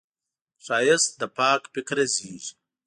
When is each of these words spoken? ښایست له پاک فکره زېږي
ښایست 0.65 1.11
له 1.21 1.27
پاک 1.37 1.61
فکره 1.73 2.05
زېږي 2.13 2.51